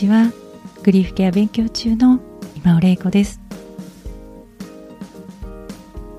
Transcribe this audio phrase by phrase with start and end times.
[0.00, 0.32] ちは。
[0.82, 2.20] グリーフケア勉強中の
[2.56, 3.38] 今尾玲子です。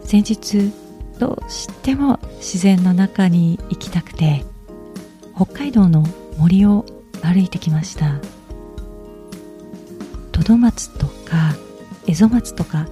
[0.04, 0.71] 先日
[1.17, 4.45] どうしても自然の中に行きたくて
[5.35, 6.05] 北海道の
[6.38, 6.85] 森を
[7.23, 8.20] 歩いてきました。
[10.32, 11.55] トドマツとか
[12.05, 12.88] エゾマツとか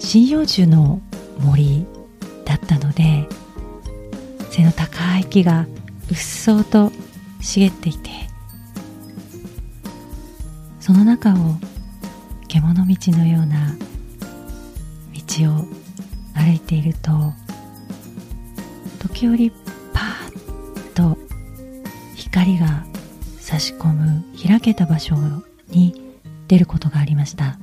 [0.00, 1.02] 針葉樹の
[1.40, 1.84] 森
[2.46, 3.28] だったので
[4.50, 5.66] 背の高い木が
[6.10, 6.90] うっそうと
[7.42, 8.10] 茂っていて
[10.86, 11.56] その中を
[12.46, 13.74] 獣道のような
[15.28, 15.64] 道を
[16.32, 17.10] 歩いていると
[19.00, 19.50] 時折
[19.92, 21.18] パーッと
[22.14, 22.86] 光が
[23.40, 25.16] 差し込む開けた場所
[25.70, 26.14] に
[26.46, 27.58] 出ることがありました。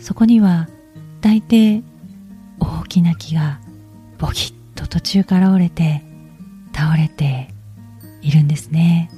[0.00, 0.70] そこには
[1.20, 1.82] 大抵
[2.60, 3.60] 大きな木が
[4.16, 6.02] ボキッと途中から折れて
[6.74, 7.50] 倒れて
[8.22, 9.10] いるんですね。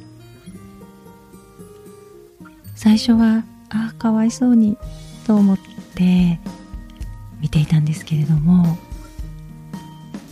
[2.75, 4.77] 最初はああかわいそうに
[5.27, 5.59] と思っ
[5.95, 6.39] て
[7.41, 8.78] 見ていたんですけれども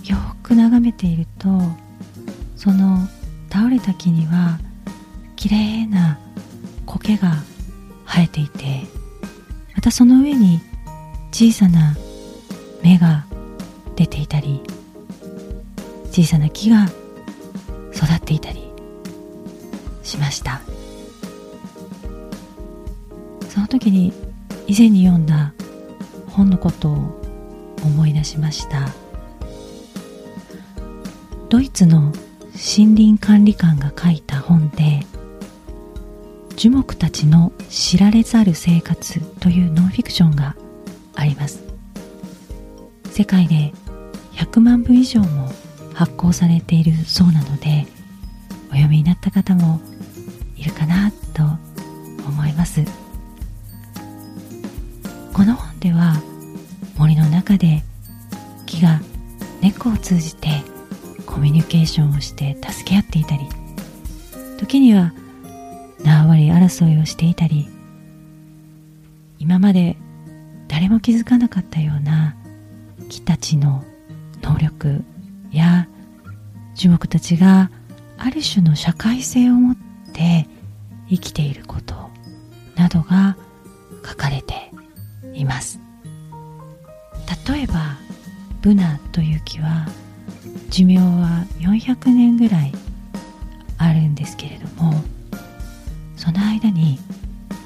[0.04, 1.48] よく眺めていると
[2.56, 3.08] その
[3.50, 4.58] 倒れた木には
[5.36, 6.18] 綺麗な
[6.86, 7.34] 苔が
[8.06, 8.84] 生えていて
[9.74, 10.60] またその上に
[11.32, 11.96] 小さな
[12.82, 13.24] 芽が
[13.96, 14.60] 出ていたり
[16.10, 16.86] 小さな木が
[17.94, 18.70] 育っていたり
[20.02, 20.60] しました。
[23.50, 24.12] その時に
[24.68, 25.52] 以前に読んだ
[26.28, 27.20] 本のことを
[27.82, 28.88] 思い出しました。
[31.48, 32.12] ドイツの
[32.52, 35.04] 森林管理官が書いた本で
[36.54, 40.54] 樹木たちの知られざる生活というノンフィクションが
[41.16, 41.60] あります。
[43.10, 43.72] 世界で
[44.34, 45.50] 100万部以上も
[45.92, 47.88] 発行されているそうなので
[48.68, 49.80] お読みになった方も
[50.56, 51.42] いるかなと
[52.28, 52.99] 思います。
[55.80, 56.22] この本では
[56.98, 57.82] 森の中で
[58.66, 59.00] 木が
[59.62, 60.48] 根っこを通じて
[61.26, 63.48] コミュニケーションをして助け合っていたり
[64.58, 65.14] 時には
[66.04, 67.68] 縄張り争いをしていたり
[69.38, 69.96] 今まで
[70.68, 72.36] 誰も気づかなかったような
[73.08, 73.82] 木たちの
[74.42, 75.02] 能力
[75.50, 75.88] や
[76.74, 77.70] 樹木たちが
[78.18, 79.76] ある種の社会性を持っ
[80.12, 80.46] て
[81.08, 82.10] 生きていること
[82.76, 83.36] などが
[84.06, 84.70] 書かれて
[85.34, 85.78] います。
[87.48, 87.96] 例えば
[88.60, 89.86] ブナという木は
[90.68, 92.72] 寿命は400年ぐらい
[93.78, 94.92] あるんですけれども
[96.16, 96.98] その間に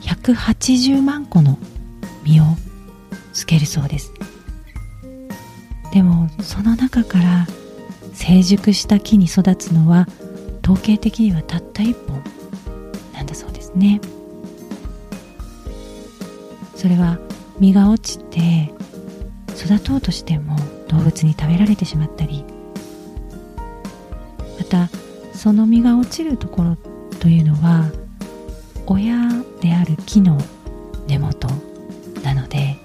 [0.02, 1.58] 180万個の
[2.24, 2.44] 実を
[3.32, 4.12] つけるそうです。
[5.92, 7.46] でもその中から
[8.12, 10.08] 成熟した木に育つのは
[10.62, 12.22] 統計的にはたった1本
[13.12, 14.00] なんだそうですね。
[16.74, 17.18] それは
[17.58, 18.72] 実が落ちて
[19.56, 20.56] 育とうとしても
[20.88, 22.44] 動物に食べられてしまったり
[24.58, 24.88] また
[25.32, 26.76] その実が落ちるところ
[27.20, 27.90] というのは
[28.86, 29.16] 親
[29.60, 30.38] である木の
[31.06, 31.48] 根元
[32.22, 32.76] なので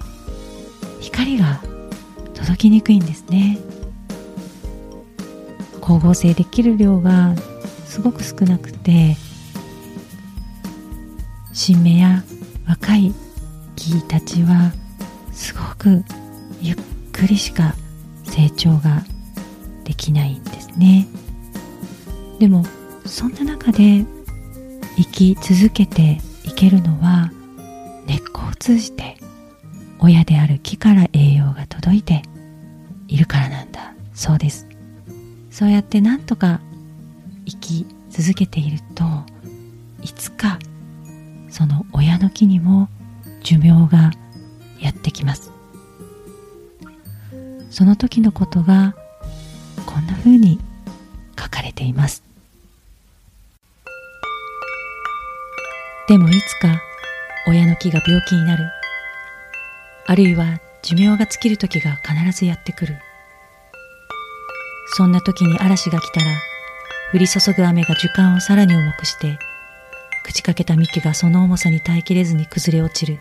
[1.00, 1.60] 光が
[2.34, 3.58] 届きにくいんですね。
[5.80, 7.34] 光合成できる量が
[7.84, 9.16] すごく少なくて
[11.52, 12.22] 新芽や
[12.68, 13.12] 若い
[13.76, 14.72] 木たちは
[15.32, 16.04] すごく
[16.60, 16.76] ゆっ
[17.12, 17.74] くりしか
[18.24, 19.02] 成長が
[19.84, 21.08] できないんですね。
[22.38, 22.64] でも
[23.06, 24.04] そんな中で
[24.96, 27.30] 生き続けていけるのは
[28.06, 29.16] 根っこを通じて
[29.98, 32.22] 親である木から栄養が届いて
[33.08, 33.94] いるからなんだ。
[34.14, 34.66] そうです。
[35.50, 36.60] そうやってなんとか
[37.46, 39.04] 生き続けていると
[40.02, 40.58] いつか
[41.50, 42.88] その親の木にも
[43.42, 44.10] 寿命が
[44.78, 45.52] やってきます。
[47.70, 48.94] その時のことが
[49.86, 50.58] こんな風に
[51.38, 52.22] 書かれています。
[56.08, 56.82] でもいつか
[57.46, 58.64] 親の木が病気になる。
[60.06, 62.96] あるいは寿命が尽きる時が必ずやってくる。
[64.94, 66.26] そんな時に嵐が来たら
[67.14, 69.38] 降り注ぐ雨が樹幹をさらに重くして
[70.26, 73.20] 朽ちかけた幹がその重さに耐えきれずに崩れ落ちる。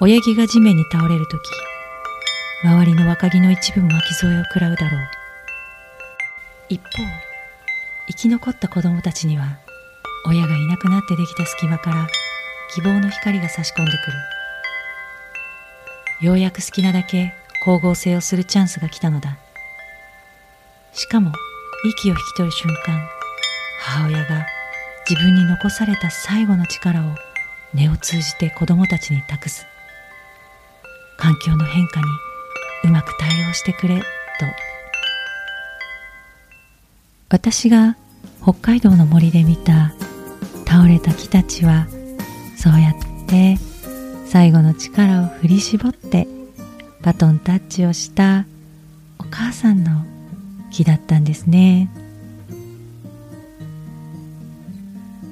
[0.00, 1.40] 親木が地面に倒れる時
[2.62, 5.00] 周りの若木の一部も巻き添えを食らうだろう。
[6.68, 6.88] 一方
[8.06, 9.58] 生き残った子供たちには
[10.24, 12.06] 親がいなくなってできた隙間から
[12.76, 13.96] 希望の光が差し込んでく
[16.20, 16.26] る。
[16.28, 19.36] ようやく好きなだけ光合成をするチャンスが来たのだ。
[20.92, 21.32] しかも
[21.84, 23.04] 息を引き取る瞬間
[23.80, 24.46] 母親が
[25.10, 27.16] 自分に残された最後の力を
[27.74, 29.66] 根を通じて子供たちに託す。
[31.18, 32.06] 環境の変化に
[32.84, 34.04] うまく対応してくれと。
[37.28, 37.96] 私が
[38.42, 39.92] 北海道の森で見た
[40.66, 41.86] 倒れた木たちは
[42.56, 43.58] そうやって
[44.24, 46.26] 最後の力を振り絞って
[47.02, 48.46] バトンタッチをした
[49.18, 50.06] お母さんの
[50.70, 51.90] 木だったんですね。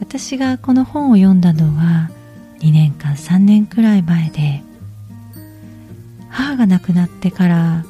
[0.00, 2.10] 私がこの本を読んだのは
[2.60, 4.66] 2年間3年くらい前で。
[6.36, 7.82] 母が亡くなってから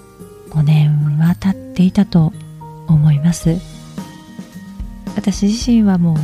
[0.50, 2.32] 5年は経っていたと
[2.86, 3.56] 思います。
[5.16, 6.16] 私自身はもう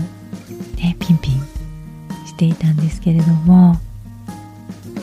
[0.76, 1.40] ねピンピン
[2.24, 3.80] していたんですけれども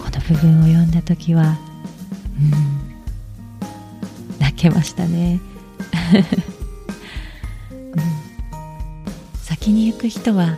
[0.01, 1.57] この部分を読んだ時は
[2.39, 2.53] うん
[4.39, 5.41] 泣けましたね、
[7.71, 7.79] うん、
[9.43, 10.55] 先に行く人は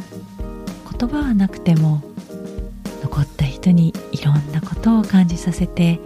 [1.00, 2.04] 言葉はなくても
[3.02, 6.00] 残った人にいろんなことを感じさせて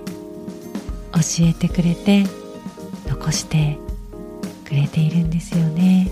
[1.42, 2.24] えてくれて
[3.08, 3.78] 残して
[4.64, 6.10] くれているんですよね。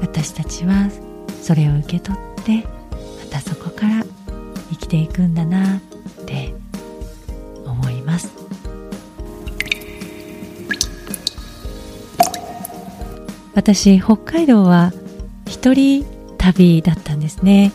[0.00, 0.90] 私たちは
[1.42, 2.66] それを受け取って
[3.18, 4.04] またそこから
[4.70, 5.80] 生きていくんだなっ
[6.26, 6.54] て
[7.64, 8.32] 思います。
[13.54, 14.92] 私北海道は
[15.46, 16.04] 一人
[16.38, 17.72] 旅だったんですね。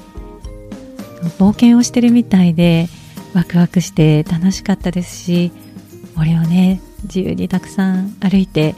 [1.37, 2.87] 冒険をしてるみたいで
[3.33, 5.51] ワクワクして楽しかったですし
[6.15, 8.75] 森をね自由にたくさん歩いて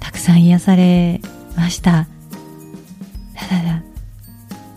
[0.00, 1.20] たくさん癒され
[1.56, 2.06] ました
[3.34, 3.82] ただだ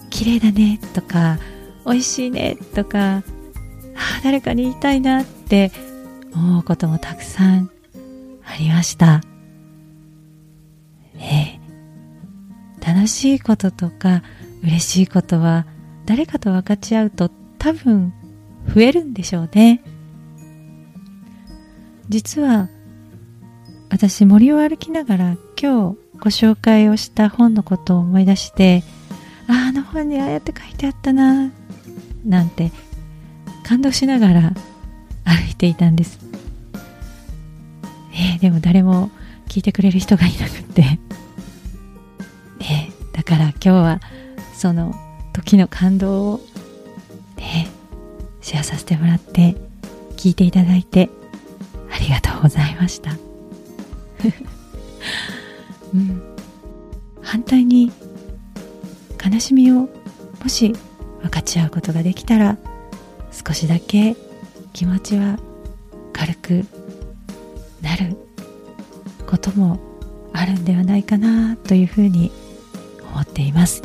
[0.10, 1.38] 綺麗だねとか
[1.86, 3.24] 美味しいねとかあ
[4.24, 5.72] 誰かに言いたいなって
[6.34, 7.70] 思うこともたくさん
[8.46, 9.22] ありました
[11.16, 11.60] ね
[12.86, 14.22] 楽しいこととか
[14.64, 15.66] 嬉しいことは
[16.06, 18.14] 誰かと分かち合うと多分
[18.74, 19.82] 増えるんでしょうね。
[22.10, 22.70] 実は
[23.90, 28.84] 私森を歩きながら今日ご紹介をした本のことを思い出して
[29.48, 31.52] ああの本にああやって書いてあったな
[32.26, 32.72] なんて
[33.64, 34.54] 感動しながら
[35.24, 36.20] 歩いていたんです、
[38.14, 39.10] えー、でも誰も
[39.48, 40.82] 聞いてくれる人がいなくって、
[42.60, 44.02] ね、だから今日は
[44.54, 44.94] その
[45.34, 46.42] 時の感動を
[47.38, 47.68] ね
[48.42, 49.56] シェアさせてもらって
[50.18, 51.10] 聞いていただいて
[51.96, 53.12] ありがとうございました、
[55.94, 56.22] うん、
[57.22, 57.90] 反対に
[59.24, 59.88] 悲しみを
[60.44, 60.76] もし
[61.22, 62.58] 分かち合うことができたら
[63.32, 64.18] 少しだけ
[64.74, 65.40] 気持ちは
[66.12, 66.66] 軽く
[67.82, 68.18] なる
[69.26, 69.80] ことも
[70.34, 72.30] あるんではないかなというふうに
[73.14, 73.82] 思っています。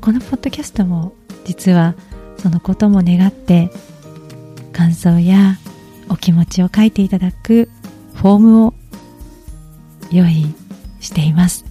[0.00, 1.94] このポッドキャストも実は
[2.38, 3.70] そのことも願って
[4.72, 5.58] 感想や
[6.08, 7.68] お気持ちを書いていただく
[8.14, 8.74] フォームを
[10.10, 10.54] 用意
[11.00, 11.64] しています。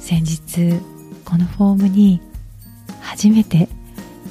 [0.00, 0.80] 先日
[1.24, 2.20] このフォームに
[3.00, 3.68] 初めて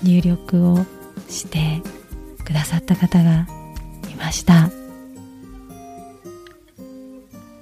[0.04, 0.86] 入力を
[1.28, 1.82] して
[2.46, 3.48] くださった方が
[4.10, 4.70] いました。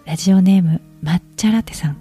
[0.06, 1.98] ラジオネーム抹茶ラテさん。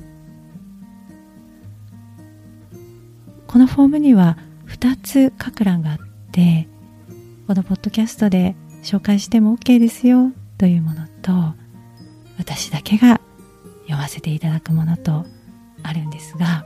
[3.46, 5.98] このフォームには2つ書く欄があっ
[6.32, 6.68] て
[7.52, 11.32] このポッドキャストで紹介しても OK ですよというものと
[12.38, 13.20] 私だけが
[13.82, 15.26] 読ませていただくものと
[15.82, 16.64] あるんですが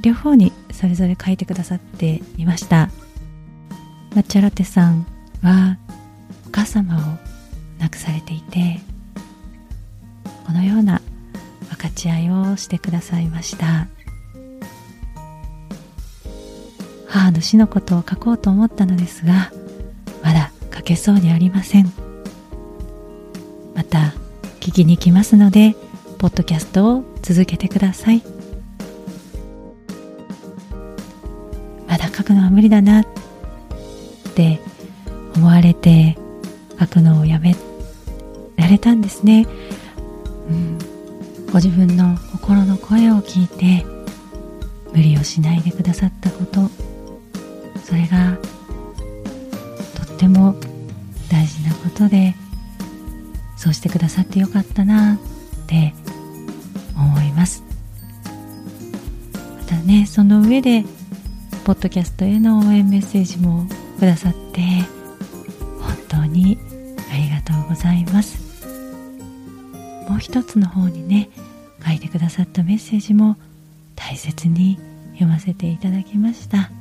[0.00, 2.88] 両方にそれぞれ書いてくださっていました。
[4.14, 5.06] 抹茶ラテさん
[5.42, 5.76] は
[6.46, 7.00] お母様を
[7.78, 8.80] 亡くされていて
[10.46, 11.02] このような
[11.68, 13.88] 分かち合いをしてくださいました。
[17.24, 19.50] 母の死のことを書こうと思ったのですが
[20.22, 21.90] まだ書けそうにありません。
[23.74, 24.12] また
[24.60, 25.74] 聞きに来ますので
[26.18, 28.22] ポッドキャストを続けてください。
[31.88, 33.06] まだ書くのは無理だなっ
[34.34, 34.60] て
[35.34, 36.18] 思われて
[36.78, 37.56] 書くのをやめ
[38.56, 39.46] られたんですね、
[40.50, 40.78] うん、
[41.46, 43.86] ご自分の心の声を聞いて
[44.92, 46.83] 無理をしないでくださったこと。
[47.94, 48.36] それが
[49.94, 50.56] とっても
[51.30, 52.34] 大事なことで
[53.56, 55.18] そうしてくださってよかったなっ
[55.68, 55.94] て
[56.96, 57.62] 思います。
[59.60, 60.84] またねその上で
[61.64, 63.64] ポッドキャストへの応援メッセージも
[64.00, 64.60] くださって
[65.80, 66.58] 本当に
[67.12, 68.66] ありがとうございます。
[70.08, 71.28] もう一つの方にね
[71.86, 73.36] 書いてくださったメッセージも
[73.94, 74.80] 大切に
[75.12, 76.72] 読ませていただきました。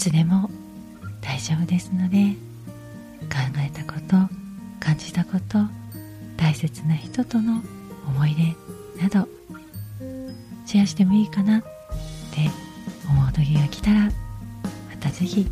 [0.00, 0.48] つでも
[1.20, 2.34] 大丈夫ですので
[3.28, 4.16] 考えたこと
[4.80, 5.58] 感じたこと
[6.38, 7.60] 大切な人との
[8.06, 9.28] 思い出など
[10.64, 11.68] シェアしてもいいかなって
[13.10, 14.10] 思う時が来たらま
[14.98, 15.50] た是非教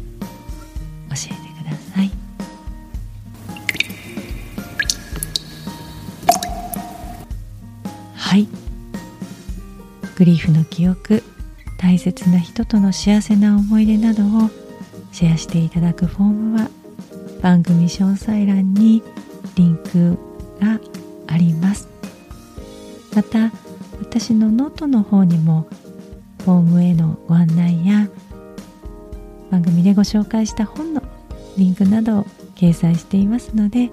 [1.11, 2.11] えてください。
[8.17, 8.49] はい。
[10.17, 11.23] グリーフの記憶。
[11.78, 14.50] 大切な人との幸せな思い出などを
[15.12, 16.68] シェアしていただくフォームは
[17.40, 19.02] 番組詳細欄に
[19.54, 20.18] リンク
[20.61, 20.80] が
[21.28, 21.88] あります。
[23.14, 23.50] また
[24.00, 25.66] 私のノートの方にも
[26.44, 28.08] フォームへのご案内や
[29.50, 31.02] 番組でご紹介した本の
[31.56, 33.90] リンクなどを掲載していますのでよ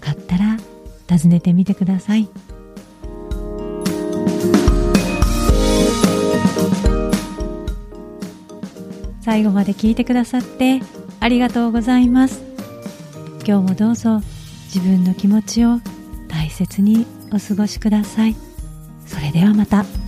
[0.00, 0.56] かったら
[1.10, 2.28] 訪ねてみてください。
[9.34, 10.80] 最後まで聞いてくださって
[11.18, 12.40] ありがとうございます
[13.44, 14.20] 今日もどうぞ
[14.72, 15.80] 自分の気持ちを
[16.28, 18.36] 大切にお過ごしください
[19.04, 20.03] それではまた。